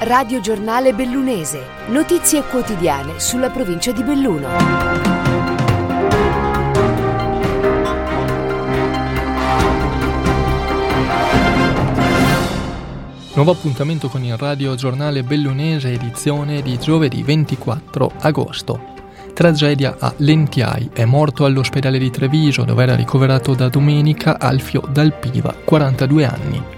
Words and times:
Radio 0.00 0.38
Giornale 0.38 0.94
Bellunese. 0.94 1.60
Notizie 1.88 2.44
quotidiane 2.44 3.18
sulla 3.18 3.50
provincia 3.50 3.90
di 3.90 4.04
Belluno. 4.04 4.46
Nuovo 13.34 13.50
appuntamento 13.50 14.08
con 14.08 14.22
il 14.22 14.36
Radio 14.36 14.76
Giornale 14.76 15.24
Bellunese 15.24 15.92
edizione 15.92 16.62
di 16.62 16.78
giovedì 16.78 17.24
24 17.24 18.12
agosto. 18.20 18.94
Tragedia 19.34 19.96
a 19.98 20.14
Lentiai, 20.18 20.90
è 20.92 21.06
morto 21.06 21.44
all'ospedale 21.44 21.98
di 21.98 22.10
Treviso 22.10 22.62
dove 22.62 22.84
era 22.84 22.94
ricoverato 22.94 23.54
da 23.56 23.68
domenica 23.68 24.38
Alfio 24.38 24.80
Dalpiva, 24.92 25.52
42 25.64 26.24
anni. 26.24 26.77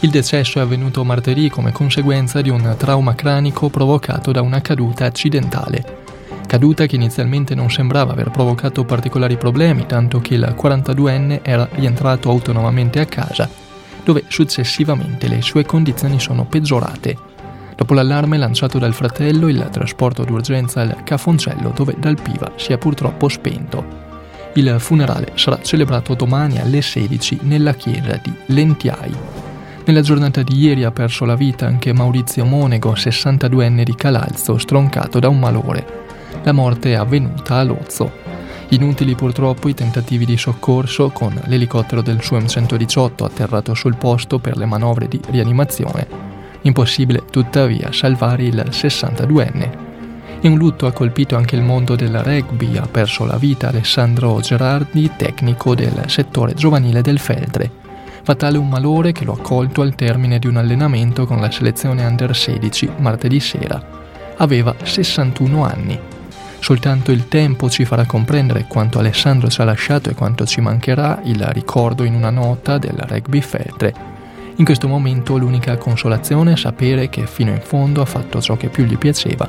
Il 0.00 0.10
decesso 0.10 0.58
è 0.58 0.62
avvenuto 0.62 1.04
martedì 1.04 1.48
come 1.48 1.72
conseguenza 1.72 2.42
di 2.42 2.50
un 2.50 2.74
trauma 2.76 3.14
cranico 3.14 3.70
provocato 3.70 4.30
da 4.30 4.42
una 4.42 4.60
caduta 4.60 5.06
accidentale. 5.06 6.04
Caduta 6.46 6.84
che 6.84 6.96
inizialmente 6.96 7.54
non 7.54 7.70
sembrava 7.70 8.12
aver 8.12 8.30
provocato 8.30 8.84
particolari 8.84 9.38
problemi, 9.38 9.86
tanto 9.86 10.20
che 10.20 10.34
il 10.34 10.54
42enne 10.56 11.40
era 11.42 11.66
rientrato 11.72 12.28
autonomamente 12.28 13.00
a 13.00 13.06
casa, 13.06 13.48
dove 14.04 14.24
successivamente 14.28 15.28
le 15.28 15.40
sue 15.40 15.64
condizioni 15.64 16.20
sono 16.20 16.44
peggiorate. 16.44 17.16
Dopo 17.74 17.94
l'allarme 17.94 18.36
lanciato 18.36 18.78
dal 18.78 18.94
fratello, 18.94 19.48
il 19.48 19.66
trasporto 19.72 20.24
d'urgenza 20.24 20.82
al 20.82 21.02
Cafoncello, 21.04 21.72
dove 21.74 21.94
dal 21.98 22.20
Piva 22.20 22.52
si 22.56 22.72
è 22.72 22.78
purtroppo 22.78 23.28
spento. 23.28 24.04
Il 24.54 24.76
funerale 24.78 25.32
sarà 25.34 25.58
celebrato 25.62 26.14
domani 26.14 26.60
alle 26.60 26.82
16 26.82 27.40
nella 27.42 27.72
chiesa 27.74 28.20
di 28.22 28.32
Lentiai. 28.46 29.35
Nella 29.86 30.00
giornata 30.00 30.42
di 30.42 30.58
ieri 30.58 30.82
ha 30.82 30.90
perso 30.90 31.24
la 31.24 31.36
vita 31.36 31.64
anche 31.64 31.92
Maurizio 31.92 32.44
Monego, 32.44 32.94
62enne 32.94 33.84
di 33.84 33.94
Calalzo, 33.94 34.58
stroncato 34.58 35.20
da 35.20 35.28
un 35.28 35.38
malore. 35.38 35.86
La 36.42 36.50
morte 36.50 36.90
è 36.90 36.94
avvenuta 36.94 37.58
a 37.58 37.62
Lozzo. 37.62 38.10
Inutili 38.70 39.14
purtroppo 39.14 39.68
i 39.68 39.74
tentativi 39.74 40.24
di 40.24 40.36
soccorso 40.36 41.10
con 41.10 41.40
l'elicottero 41.44 42.02
del 42.02 42.20
SUEM 42.20 42.48
118 42.48 43.24
atterrato 43.24 43.74
sul 43.74 43.94
posto 43.94 44.40
per 44.40 44.56
le 44.56 44.66
manovre 44.66 45.06
di 45.06 45.20
rianimazione. 45.30 46.08
Impossibile 46.62 47.22
tuttavia 47.30 47.92
salvare 47.92 48.42
il 48.42 48.66
62enne. 48.68 49.70
In 50.40 50.50
un 50.50 50.58
lutto 50.58 50.86
ha 50.86 50.92
colpito 50.92 51.36
anche 51.36 51.54
il 51.54 51.62
mondo 51.62 51.94
del 51.94 52.24
rugby, 52.24 52.76
ha 52.76 52.88
perso 52.90 53.24
la 53.24 53.36
vita 53.36 53.68
Alessandro 53.68 54.40
Gerardi, 54.40 55.12
tecnico 55.16 55.76
del 55.76 56.02
settore 56.08 56.54
giovanile 56.54 57.02
del 57.02 57.20
Feltre. 57.20 57.85
Fatale 58.26 58.58
un 58.58 58.68
malore 58.68 59.12
che 59.12 59.24
lo 59.24 59.34
ha 59.34 59.38
colto 59.40 59.82
al 59.82 59.94
termine 59.94 60.40
di 60.40 60.48
un 60.48 60.56
allenamento 60.56 61.26
con 61.26 61.40
la 61.40 61.48
selezione 61.48 62.04
Under 62.04 62.34
16 62.34 62.94
martedì 62.96 63.38
sera. 63.38 63.80
Aveva 64.38 64.74
61 64.82 65.64
anni. 65.64 65.96
Soltanto 66.58 67.12
il 67.12 67.28
tempo 67.28 67.70
ci 67.70 67.84
farà 67.84 68.04
comprendere 68.04 68.66
quanto 68.66 68.98
Alessandro 68.98 69.48
ci 69.48 69.60
ha 69.60 69.64
lasciato 69.64 70.10
e 70.10 70.14
quanto 70.14 70.44
ci 70.44 70.60
mancherà 70.60 71.20
il 71.22 71.40
ricordo 71.52 72.02
in 72.02 72.16
una 72.16 72.30
nota 72.30 72.78
del 72.78 72.96
rugby 72.98 73.40
Feltre. 73.40 73.94
In 74.56 74.64
questo 74.64 74.88
momento 74.88 75.36
l'unica 75.36 75.76
consolazione 75.76 76.54
è 76.54 76.56
sapere 76.56 77.08
che 77.08 77.28
fino 77.28 77.52
in 77.52 77.60
fondo 77.60 78.02
ha 78.02 78.06
fatto 78.06 78.40
ciò 78.40 78.56
che 78.56 78.70
più 78.70 78.82
gli 78.82 78.98
piaceva, 78.98 79.48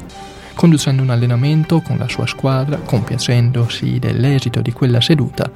conducendo 0.57 1.03
un 1.03 1.12
allenamento 1.12 1.81
con 1.81 1.97
la 2.00 2.09
sua 2.09 2.25
squadra, 2.25 2.78
compiacendosi 2.78 4.00
dell'esito 4.00 4.59
di 4.59 4.73
quella 4.73 5.00
seduta, 5.00 5.50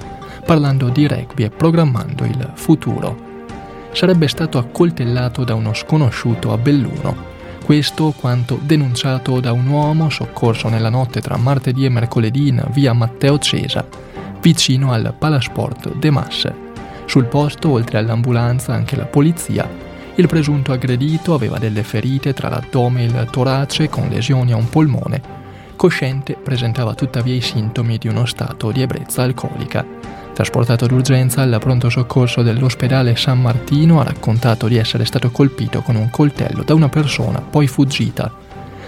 parlando 0.46 0.90
di 0.90 1.08
rugby 1.08 1.42
e 1.42 1.50
programmando 1.50 2.24
il 2.24 2.52
futuro. 2.54 3.30
Sarebbe 3.90 4.28
stato 4.28 4.58
accoltellato 4.58 5.42
da 5.42 5.54
uno 5.54 5.74
sconosciuto 5.74 6.52
a 6.52 6.56
Belluno, 6.56 7.16
questo 7.64 8.14
quanto 8.16 8.60
denunciato 8.62 9.40
da 9.40 9.50
un 9.50 9.66
uomo 9.66 10.08
soccorso 10.08 10.68
nella 10.68 10.88
notte 10.88 11.20
tra 11.20 11.36
martedì 11.36 11.84
e 11.84 11.88
mercoledì 11.88 12.48
in 12.48 12.64
via 12.70 12.92
Matteo 12.92 13.40
Cesa, 13.40 13.84
vicino 14.40 14.92
al 14.92 15.12
Palasport 15.18 15.96
de 15.96 16.10
Masse. 16.10 16.54
Sul 17.06 17.24
posto, 17.24 17.70
oltre 17.70 17.98
all'ambulanza, 17.98 18.72
anche 18.72 18.94
la 18.94 19.06
polizia. 19.06 19.68
Il 20.16 20.26
presunto 20.26 20.72
aggredito 20.72 21.32
aveva 21.32 21.56
delle 21.56 21.82
ferite 21.82 22.34
tra 22.34 22.50
l'addome 22.50 23.02
e 23.02 23.06
il 23.06 23.28
torace 23.30 23.88
con 23.88 24.08
lesioni 24.08 24.52
a 24.52 24.56
un 24.56 24.68
polmone. 24.68 25.40
Cosciente, 25.74 26.34
presentava 26.34 26.92
tuttavia 26.94 27.34
i 27.34 27.40
sintomi 27.40 27.96
di 27.96 28.08
uno 28.08 28.26
stato 28.26 28.70
di 28.70 28.82
ebbrezza 28.82 29.22
alcolica. 29.22 29.84
Trasportato 30.34 30.86
d'urgenza 30.86 31.40
al 31.40 31.58
pronto 31.58 31.88
soccorso 31.88 32.42
dell'ospedale 32.42 33.16
San 33.16 33.40
Martino, 33.40 34.00
ha 34.00 34.04
raccontato 34.04 34.68
di 34.68 34.76
essere 34.76 35.06
stato 35.06 35.30
colpito 35.30 35.80
con 35.80 35.96
un 35.96 36.10
coltello 36.10 36.62
da 36.62 36.74
una 36.74 36.90
persona, 36.90 37.40
poi 37.40 37.66
fuggita. 37.66 38.30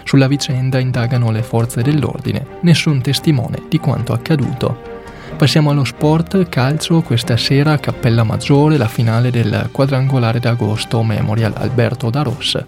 Sulla 0.04 0.28
vicenda 0.28 0.78
indagano 0.78 1.30
le 1.30 1.42
forze 1.42 1.80
dell'ordine, 1.80 2.58
nessun 2.60 3.00
testimone 3.00 3.62
di 3.70 3.78
quanto 3.78 4.12
accaduto. 4.12 4.93
Passiamo 5.36 5.70
allo 5.70 5.84
sport, 5.84 6.48
calcio, 6.48 7.02
questa 7.02 7.36
sera 7.36 7.72
a 7.72 7.78
Cappella 7.78 8.22
Maggiore 8.22 8.78
la 8.78 8.86
finale 8.86 9.30
del 9.30 9.68
quadrangolare 9.72 10.38
d'agosto 10.38 11.02
Memorial 11.02 11.52
Alberto 11.56 12.08
da 12.08 12.22
Ross. 12.22 12.64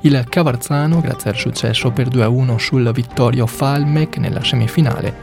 Il 0.00 0.24
Cavarzano, 0.28 1.00
grazie 1.00 1.30
al 1.30 1.36
successo 1.36 1.90
per 1.90 2.08
2-1 2.08 2.56
sul 2.56 2.90
Vittorio 2.92 3.46
Falmec 3.46 4.18
nella 4.18 4.42
semifinale, 4.42 5.14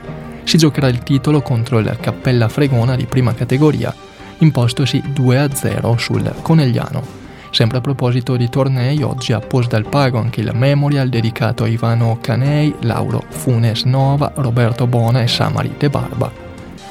si 0.43 0.57
giocherà 0.57 0.87
il 0.89 1.01
titolo 1.03 1.41
contro 1.41 1.79
il 1.79 1.97
Cappella 1.99 2.49
Fregona 2.49 2.95
di 2.95 3.05
prima 3.05 3.33
categoria, 3.33 3.95
impostosi 4.39 5.01
2-0 5.15 5.95
sul 5.95 6.35
Conegliano. 6.41 7.21
Sempre 7.49 7.77
a 7.77 7.81
proposito 7.81 8.35
di 8.35 8.49
tornei, 8.49 9.01
oggi 9.01 9.31
ha 9.31 9.39
post 9.39 9.69
dal 9.69 9.87
pago 9.87 10.19
anche 10.19 10.41
il 10.41 10.51
Memorial 10.53 11.07
dedicato 11.07 11.63
a 11.63 11.67
Ivano 11.67 12.17
Canei, 12.19 12.75
Lauro 12.81 13.23
Funes 13.29 13.83
Nova, 13.83 14.33
Roberto 14.35 14.85
Bona 14.85 15.21
e 15.21 15.27
Samari 15.27 15.73
De 15.77 15.89
Barba. 15.89 16.42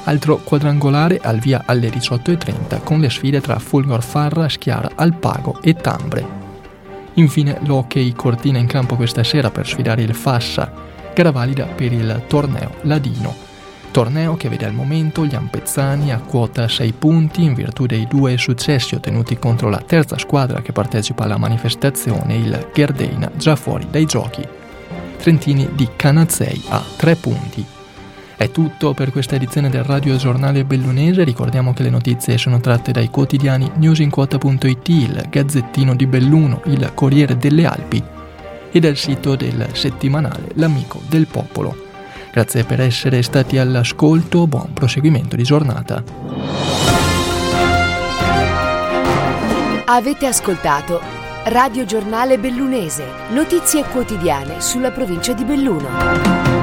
Altro 0.05 0.37
quadrangolare 0.43 1.19
al 1.21 1.39
via 1.39 1.63
alle 1.65 1.89
18.30 1.89 2.83
con 2.83 2.99
le 2.99 3.09
sfide 3.09 3.39
tra 3.39 3.57
Fulgor 3.57 4.03
Farra, 4.03 4.49
Schiara, 4.49 4.91
Alpago 4.95 5.59
e 5.61 5.75
Tambre. 5.75 6.41
Infine 7.13 7.59
l'Hockey 7.63 8.11
Cortina 8.13 8.57
in 8.57 8.67
campo 8.67 8.95
questa 8.95 9.23
sera 9.23 9.49
per 9.49 9.65
sfidare 9.65 10.01
il 10.01 10.13
Fassa, 10.13 10.71
gara 11.13 11.31
valida 11.31 11.65
per 11.65 11.93
il 11.93 12.23
torneo 12.27 12.71
Ladino. 12.81 13.51
Torneo 13.91 14.35
che 14.35 14.49
vede 14.49 14.65
al 14.65 14.73
momento 14.73 15.23
gli 15.23 15.35
Ampezzani 15.35 16.11
a 16.11 16.19
quota 16.19 16.67
6 16.67 16.91
punti 16.93 17.43
in 17.43 17.53
virtù 17.53 17.85
dei 17.85 18.07
due 18.09 18.37
successi 18.37 18.95
ottenuti 18.95 19.37
contro 19.37 19.69
la 19.69 19.83
terza 19.85 20.17
squadra 20.17 20.61
che 20.61 20.71
partecipa 20.71 21.23
alla 21.23 21.37
manifestazione, 21.37 22.35
il 22.35 22.69
Gherdeina, 22.73 23.31
già 23.35 23.55
fuori 23.55 23.87
dai 23.89 24.05
giochi. 24.05 24.45
Trentini 25.17 25.69
di 25.75 25.87
Canazzei 25.95 26.61
a 26.69 26.83
3 26.97 27.15
punti. 27.15 27.72
È 28.43 28.51
tutto 28.51 28.93
per 28.93 29.09
questa 29.13 29.35
edizione 29.35 29.69
del 29.69 29.85
Radio 29.85 30.17
Giornale 30.17 30.65
Bellunese, 30.65 31.23
ricordiamo 31.23 31.71
che 31.71 31.81
le 31.81 31.89
notizie 31.89 32.37
sono 32.37 32.59
tratte 32.59 32.91
dai 32.91 33.09
quotidiani 33.09 33.71
newsinquota.it, 33.75 34.87
il 34.89 35.25
Gazzettino 35.29 35.95
di 35.95 36.05
Belluno, 36.05 36.61
il 36.65 36.91
Corriere 36.93 37.37
delle 37.37 37.65
Alpi 37.65 38.03
e 38.69 38.79
dal 38.81 38.97
sito 38.97 39.37
del 39.37 39.69
settimanale 39.71 40.49
L'Amico 40.55 40.99
del 41.07 41.25
Popolo. 41.27 41.73
Grazie 42.33 42.65
per 42.65 42.81
essere 42.81 43.21
stati 43.21 43.57
all'ascolto, 43.57 44.45
buon 44.45 44.73
proseguimento 44.73 45.37
di 45.37 45.43
giornata. 45.43 46.03
Avete 49.85 50.25
ascoltato 50.25 50.99
Radio 51.45 51.85
Giornale 51.85 52.37
Bellunese, 52.37 53.05
notizie 53.29 53.85
quotidiane 53.85 54.59
sulla 54.59 54.91
provincia 54.91 55.31
di 55.31 55.45
Belluno. 55.45 56.62